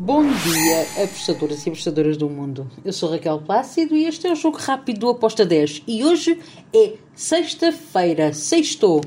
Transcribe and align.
Bom 0.00 0.22
dia, 0.22 1.02
apostadoras 1.02 1.66
e 1.66 1.70
apostadoras 1.70 2.16
do 2.16 2.30
mundo. 2.30 2.70
Eu 2.84 2.92
sou 2.92 3.10
Raquel 3.10 3.40
Plácido 3.40 3.96
e 3.96 4.04
este 4.04 4.28
é 4.28 4.32
o 4.32 4.36
Jogo 4.36 4.56
Rápido 4.56 5.00
do 5.00 5.08
Aposta 5.08 5.44
10. 5.44 5.82
E 5.88 6.04
hoje 6.04 6.38
é 6.72 6.92
sexta-feira, 7.16 8.32
sextou, 8.32 9.00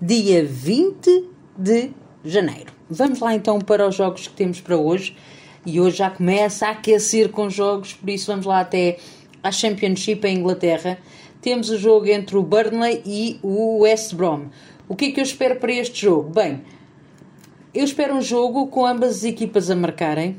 dia 0.00 0.44
20 0.44 1.28
de 1.56 1.92
janeiro. 2.24 2.72
Vamos 2.90 3.20
lá 3.20 3.36
então 3.36 3.60
para 3.60 3.86
os 3.86 3.94
jogos 3.94 4.26
que 4.26 4.34
temos 4.34 4.60
para 4.60 4.76
hoje. 4.76 5.16
E 5.64 5.80
hoje 5.80 5.98
já 5.98 6.10
começa 6.10 6.66
a 6.66 6.70
aquecer 6.72 7.28
com 7.28 7.48
jogos, 7.48 7.92
por 7.92 8.10
isso 8.10 8.26
vamos 8.26 8.44
lá 8.44 8.58
até 8.58 8.98
à 9.44 9.52
Championship 9.52 10.26
em 10.26 10.38
Inglaterra. 10.38 10.98
Temos 11.40 11.70
o 11.70 11.78
jogo 11.78 12.08
entre 12.08 12.36
o 12.36 12.42
Burnley 12.42 13.00
e 13.06 13.38
o 13.44 13.82
West 13.82 14.12
Brom. 14.14 14.46
O 14.88 14.96
que 14.96 15.04
é 15.04 15.12
que 15.12 15.20
eu 15.20 15.24
espero 15.24 15.60
para 15.60 15.72
este 15.72 16.00
jogo? 16.00 16.30
Bem, 16.30 16.62
eu 17.74 17.84
espero 17.84 18.14
um 18.14 18.20
jogo 18.20 18.66
com 18.66 18.84
ambas 18.84 19.16
as 19.16 19.24
equipas 19.24 19.70
a 19.70 19.76
marcarem. 19.76 20.36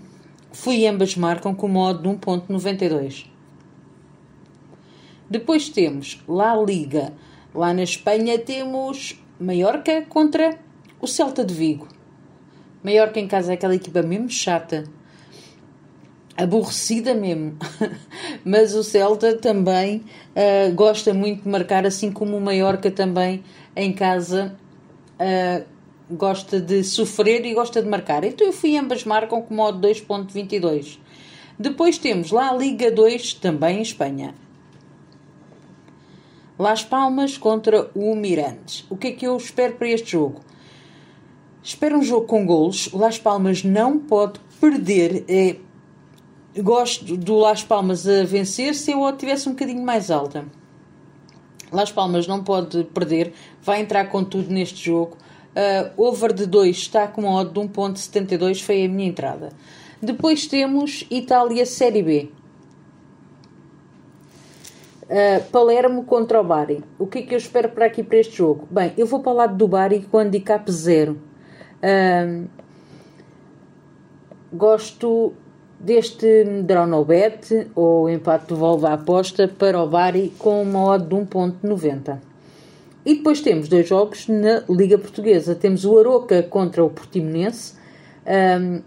Fui 0.51 0.85
ambas 0.85 1.15
marcam 1.15 1.55
com 1.55 1.67
modo 1.67 2.03
de 2.03 2.09
1.92. 2.09 3.25
Depois 5.27 5.67
temos 5.67 6.23
La 6.27 6.55
Liga. 6.55 7.11
Lá 7.55 7.73
na 7.73 7.81
Espanha 7.81 8.37
temos 8.37 9.19
Mallorca 9.39 10.03
contra 10.03 10.59
o 11.01 11.07
Celta 11.07 11.43
de 11.43 11.55
Vigo. 11.55 11.87
Mallorca 12.83 13.19
em 13.19 13.27
casa 13.27 13.51
é 13.51 13.55
aquela 13.55 13.73
equipa 13.73 14.03
mesmo 14.03 14.29
chata. 14.29 14.83
Aborrecida 16.37 17.15
mesmo. 17.15 17.57
Mas 18.45 18.75
o 18.75 18.83
Celta 18.83 19.35
também 19.35 20.03
uh, 20.35 20.73
gosta 20.75 21.15
muito 21.15 21.43
de 21.43 21.49
marcar, 21.49 21.83
assim 21.83 22.11
como 22.11 22.37
o 22.37 22.41
Mallorca 22.41 22.91
também 22.91 23.43
em 23.75 23.91
casa 23.91 24.55
uh, 25.19 25.65
gosta 26.09 26.59
de 26.59 26.83
sofrer 26.83 27.45
e 27.45 27.53
gosta 27.53 27.81
de 27.81 27.89
marcar. 27.89 28.23
Então 28.23 28.47
eu 28.47 28.53
fui 28.53 28.77
ambas 28.77 29.03
marcam 29.03 29.41
com 29.41 29.53
modo 29.53 29.87
2.22. 29.87 30.99
Depois 31.57 31.97
temos 31.97 32.31
lá 32.31 32.49
a 32.49 32.55
Liga 32.55 32.91
2, 32.91 33.35
também 33.35 33.79
em 33.79 33.81
Espanha. 33.81 34.33
Las 36.57 36.83
Palmas 36.83 37.37
contra 37.37 37.89
o 37.95 38.15
Mirandes. 38.15 38.85
O 38.89 38.95
que 38.95 39.07
é 39.07 39.11
que 39.11 39.25
eu 39.25 39.35
espero 39.37 39.75
para 39.75 39.89
este 39.89 40.11
jogo? 40.11 40.41
Espero 41.63 41.97
um 41.97 42.03
jogo 42.03 42.27
com 42.27 42.45
golos. 42.45 42.91
Las 42.91 43.17
Palmas 43.17 43.63
não 43.63 43.97
pode 43.97 44.39
perder. 44.59 45.23
É, 45.27 45.55
gosto 46.61 47.17
do 47.17 47.37
Las 47.37 47.63
Palmas 47.63 48.07
a 48.07 48.23
vencer 48.23 48.75
se 48.75 48.91
eu 48.91 49.05
a 49.05 49.13
tivesse 49.13 49.47
um 49.49 49.53
bocadinho 49.53 49.83
mais 49.83 50.11
alta. 50.11 50.45
Las 51.71 51.91
Palmas 51.91 52.27
não 52.27 52.43
pode 52.43 52.83
perder. 52.85 53.33
Vai 53.61 53.81
entrar 53.81 54.05
com 54.09 54.23
tudo 54.23 54.51
neste 54.53 54.85
jogo. 54.85 55.17
Uh, 55.53 56.01
over 56.01 56.33
de 56.33 56.47
2 56.47 56.75
está 56.75 57.07
com 57.07 57.21
uma 57.21 57.41
odd 57.41 57.53
de 57.53 57.59
1.72, 57.59 58.61
foi 58.61 58.85
a 58.85 58.89
minha 58.89 59.07
entrada. 59.07 59.49
Depois 60.01 60.47
temos 60.47 61.05
Itália 61.11 61.65
Série 61.65 62.01
B. 62.01 62.31
Uh, 65.03 65.43
Palermo 65.51 66.05
contra 66.05 66.41
o 66.41 66.43
Bari. 66.43 66.83
O 66.97 67.05
que 67.05 67.19
é 67.19 67.21
que 67.21 67.33
eu 67.35 67.37
espero 67.37 67.69
para 67.69 67.85
aqui 67.85 68.01
para 68.01 68.17
este 68.17 68.37
jogo? 68.37 68.67
Bem, 68.71 68.93
eu 68.97 69.05
vou 69.05 69.19
para 69.19 69.31
o 69.31 69.35
lado 69.35 69.55
do 69.55 69.67
Bari 69.67 70.01
com 70.09 70.17
handicap 70.17 70.69
0. 70.71 71.19
Uh, 71.83 72.47
gosto 74.51 75.33
deste 75.79 76.43
Dronobet 76.63 77.69
ou 77.75 78.09
empate 78.09 78.47
de 78.47 78.53
volva 78.55 78.89
à 78.89 78.93
aposta 78.93 79.47
para 79.47 79.79
o 79.79 79.87
Bari 79.87 80.33
com 80.39 80.63
uma 80.63 80.83
odd 80.83 81.05
de 81.05 81.15
1.90. 81.15 82.32
E 83.05 83.15
depois 83.15 83.41
temos 83.41 83.67
dois 83.67 83.87
jogos 83.87 84.27
na 84.27 84.63
Liga 84.69 84.97
Portuguesa. 84.97 85.53
Temos 85.53 85.83
o 85.83 85.97
Aroca 85.97 86.41
contra 86.43 86.83
o 86.83 86.89
Portimonense. 86.89 87.73
Um, 88.25 88.81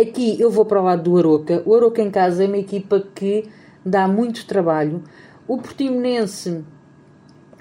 aqui 0.00 0.40
eu 0.40 0.50
vou 0.50 0.64
para 0.64 0.80
o 0.80 0.84
lado 0.84 1.02
do 1.02 1.18
Aroca. 1.18 1.62
O 1.66 1.74
Aroca 1.74 2.00
em 2.00 2.10
casa 2.10 2.44
é 2.44 2.46
uma 2.46 2.56
equipa 2.56 3.04
que 3.14 3.44
dá 3.84 4.08
muito 4.08 4.46
trabalho. 4.46 5.02
O 5.46 5.58
Portimonense 5.58 6.64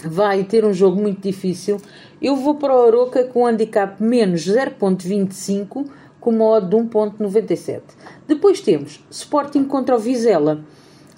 vai 0.06 0.46
ter 0.46 0.64
um 0.64 0.74
jogo 0.74 1.02
muito 1.02 1.22
difícil. 1.22 1.82
Eu 2.22 2.36
vou 2.38 2.56
para 2.56 2.74
o 2.74 2.88
Aroca 2.88 3.26
com 3.26 3.46
handicap 3.46 4.02
menos 4.02 4.42
0.25 4.42 5.86
com 6.20 6.30
uma 6.32 6.46
odd 6.46 6.70
de 6.70 6.76
1.97. 6.76 7.82
Depois 8.28 8.62
temos 8.62 9.04
Sporting 9.10 9.66
contra 9.66 9.96
o 9.96 10.00
Vizela. 10.00 10.64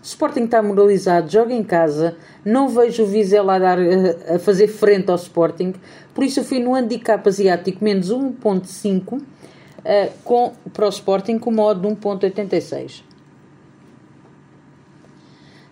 Sporting 0.03 0.45
está 0.45 0.61
moralizado, 0.63 1.31
joga 1.31 1.53
em 1.53 1.63
casa, 1.63 2.17
não 2.43 2.67
vejo 2.67 3.03
o 3.03 3.05
Vizela 3.05 3.55
a, 3.55 3.59
dar, 3.59 3.77
a 4.33 4.39
fazer 4.39 4.67
frente 4.67 5.09
ao 5.11 5.15
Sporting, 5.15 5.73
por 6.13 6.23
isso 6.23 6.39
eu 6.39 6.43
fui 6.43 6.59
no 6.59 6.73
handicap 6.73 7.27
asiático 7.27 7.83
menos 7.83 8.11
1.5 8.11 9.13
uh, 9.13 9.21
eh, 9.85 10.11
com, 10.23 10.53
para 10.73 10.87
o 10.87 10.89
Sporting 10.89 11.37
com 11.37 11.51
modo 11.51 11.81
de 11.81 11.95
1.86. 11.95 13.03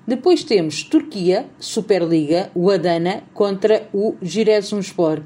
Depois 0.10 0.44
temos 0.44 0.82
Turquia, 0.84 1.46
Superliga, 1.60 2.50
o 2.56 2.72
Adana 2.72 3.22
contra 3.32 3.88
o 3.94 4.16
Giresunspor. 4.22 5.22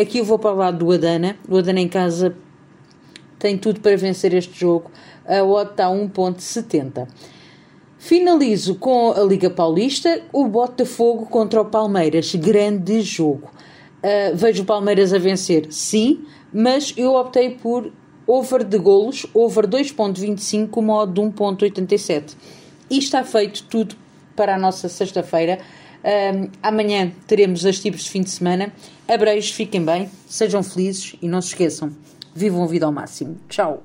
Aqui 0.00 0.18
eu 0.18 0.24
vou 0.24 0.38
para 0.38 0.52
o 0.52 0.56
lado 0.56 0.78
do 0.78 0.92
Adana. 0.92 1.36
O 1.48 1.58
Adana 1.58 1.80
em 1.80 1.88
casa 1.88 2.36
tem 3.36 3.58
tudo 3.58 3.80
para 3.80 3.96
vencer 3.96 4.32
este 4.34 4.60
jogo. 4.60 4.92
A 5.26 5.42
odd 5.42 5.72
está 5.72 5.86
a 5.86 5.90
1.70. 5.90 7.08
Finalizo 7.98 8.76
com 8.76 9.10
a 9.10 9.20
Liga 9.24 9.50
Paulista, 9.50 10.22
o 10.32 10.46
Botafogo 10.46 11.26
contra 11.26 11.60
o 11.60 11.64
Palmeiras. 11.64 12.32
Grande 12.34 13.00
jogo. 13.00 13.50
Uh, 13.98 14.36
vejo 14.36 14.62
o 14.62 14.64
Palmeiras 14.66 15.12
a 15.12 15.18
vencer, 15.18 15.66
sim, 15.70 16.24
mas 16.52 16.94
eu 16.96 17.14
optei 17.14 17.50
por 17.50 17.92
over 18.24 18.62
de 18.62 18.78
golos, 18.78 19.26
over 19.34 19.66
2.25, 19.66 20.80
modo 20.80 21.12
de 21.12 21.20
1.87. 21.20 22.36
E 22.88 22.98
está 22.98 23.24
feito 23.24 23.64
tudo 23.64 23.96
para 24.36 24.54
a 24.54 24.58
nossa 24.58 24.88
sexta-feira. 24.88 25.58
Uh, 25.98 26.48
amanhã 26.62 27.10
teremos 27.26 27.66
as 27.66 27.80
tipos 27.80 28.04
de 28.04 28.10
fim 28.10 28.22
de 28.22 28.30
semana. 28.30 28.72
Abreijos, 29.08 29.50
fiquem 29.50 29.84
bem, 29.84 30.08
sejam 30.28 30.62
felizes 30.62 31.16
e 31.20 31.26
não 31.26 31.42
se 31.42 31.48
esqueçam, 31.48 31.90
vivam 32.32 32.62
a 32.62 32.66
vida 32.68 32.86
ao 32.86 32.92
máximo. 32.92 33.36
Tchau! 33.48 33.82